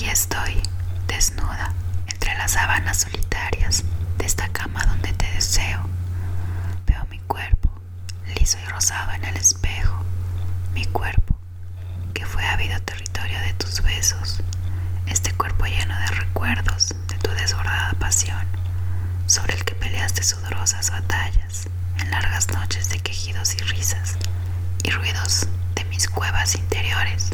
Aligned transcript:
Aquí 0.00 0.08
estoy, 0.08 0.62
desnuda, 1.08 1.74
entre 2.06 2.34
las 2.38 2.52
sábanas 2.52 3.02
solitarias 3.02 3.84
de 4.16 4.24
esta 4.24 4.48
cama 4.48 4.82
donde 4.86 5.12
te 5.12 5.30
deseo. 5.32 5.78
Veo 6.86 7.04
mi 7.10 7.18
cuerpo, 7.18 7.68
liso 8.38 8.56
y 8.64 8.68
rosado 8.70 9.12
en 9.12 9.24
el 9.24 9.36
espejo, 9.36 10.02
mi 10.72 10.86
cuerpo, 10.86 11.36
que 12.14 12.24
fue 12.24 12.42
ávido 12.46 12.80
territorio 12.80 13.38
de 13.40 13.52
tus 13.52 13.82
besos, 13.82 14.40
este 15.04 15.34
cuerpo 15.34 15.66
lleno 15.66 15.94
de 15.98 16.06
recuerdos 16.06 16.94
de 17.08 17.18
tu 17.18 17.30
desbordada 17.32 17.92
pasión, 17.98 18.46
sobre 19.26 19.52
el 19.54 19.66
que 19.66 19.74
peleaste 19.74 20.22
sudorosas 20.22 20.90
batallas, 20.90 21.68
en 21.98 22.10
largas 22.10 22.48
noches 22.48 22.88
de 22.88 23.00
quejidos 23.00 23.54
y 23.54 23.58
risas, 23.58 24.16
y 24.82 24.92
ruidos 24.92 25.46
de 25.74 25.84
mis 25.84 26.08
cuevas 26.08 26.54
interiores. 26.54 27.32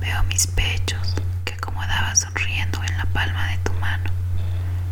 Veo 0.00 0.22
mis 0.24 0.46
pechos 0.48 1.14
que 1.44 1.54
acomodabas 1.54 2.20
sonriendo 2.20 2.82
en 2.84 2.96
la 2.98 3.05
palma 3.16 3.46
de 3.48 3.56
tu 3.64 3.72
mano, 3.80 4.10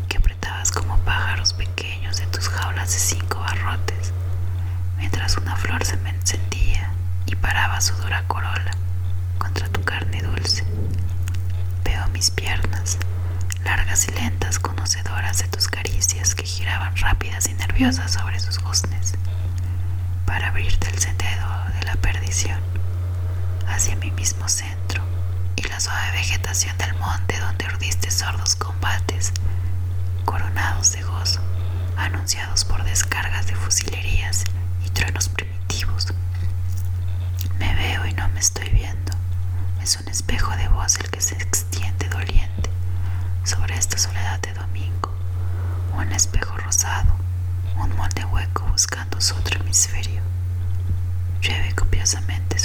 que 0.09 0.16
apretabas 0.16 0.73
como 0.73 0.96
pájaros 1.01 1.52
pequeños 1.52 2.20
en 2.20 2.30
tus 2.30 2.48
jaulas 2.48 2.91
de 2.91 2.98
cinco 2.98 3.38
barrotes, 3.41 4.15
mientras 4.96 5.37
una 5.37 5.55
flor 5.56 5.84
se 5.84 5.98
me 5.98 6.09
encendía 6.09 6.91
y 7.27 7.37
paraba 7.37 7.82
su 7.82 7.95
dura 7.96 8.24
corola 8.27 8.70
contra 9.37 9.68
tu 9.68 9.82
carne 9.82 10.23
dulce. 10.23 10.65
Veo 11.84 12.09
mis 12.15 12.30
piernas, 12.30 12.96
largas 13.62 14.09
y 14.09 14.12
lentas, 14.12 14.59
conocedoras 14.59 15.41
de 15.43 15.48
tus 15.48 15.68
caricias 15.68 16.34
que 16.34 16.46
giraban 16.46 16.96
rápidas 16.96 17.46
y 17.51 17.52
nerviosas 17.52 18.10
sobre 18.12 18.41
sus 18.41 18.59
goznes, 18.59 19.16
para 20.24 20.48
abrirte 20.48 20.88
el 20.88 20.98
sendero 20.98 21.46
de 21.79 21.84
la 21.84 21.96
perdición 21.96 22.59
hacia 23.68 23.96
mi 23.96 24.10
mismo 24.12 24.48
centro 24.48 25.02
y 25.56 25.62
la 25.68 25.79
suave 25.94 26.10
vegetación 26.10 26.76
del 26.76 26.92
monte 26.94 27.38
donde 27.38 27.66
urdiste 27.66 28.10
sordos 28.10 28.56
combates, 28.56 29.32
coronados 30.24 30.90
de 30.90 31.02
gozo, 31.02 31.40
anunciados 31.96 32.64
por 32.64 32.82
descargas 32.82 33.46
de 33.46 33.54
fusilerías 33.54 34.42
y 34.84 34.90
truenos 34.90 35.28
primitivos. 35.28 36.09
Me 37.60 37.73
veo 37.76 38.06
y 38.06 38.12
no 38.14 38.28
me 38.30 38.40
estoy 38.40 38.68
viendo. 38.70 39.12
Es 39.80 39.96
un 40.01 40.09
espejo 40.09 40.51
de 40.56 40.66
voz 40.66 40.98
el 40.98 41.09
que 41.10 41.20
se 41.20 41.36
extiende 41.36 42.08
doliente 42.08 42.70
sobre 43.45 43.76
esta 43.76 43.96
soledad 43.96 44.40
de 44.40 44.52
domingo. 44.52 45.14
Un 45.96 46.10
espejo 46.10 46.56
rosado, 46.56 47.14
un 47.76 47.95
molde 47.96 48.24
hueco 48.24 48.64
buscando 48.64 49.20
su 49.20 49.36
otro 49.36 49.60
hemisferio. 49.60 50.23
Llueve 51.40 51.73
copiosamente 51.76 52.58